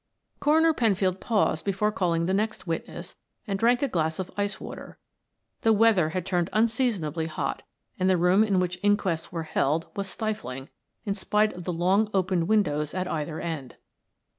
[0.39, 3.15] Coroner Penfield paused before calling the next witness
[3.45, 4.97] and drank a glass of ice water;
[5.61, 7.61] the weather had turned unseasonably hot,
[7.99, 10.69] and the room in which inquests were held, was stifling,
[11.05, 13.75] in spite of the long opened windows at either end.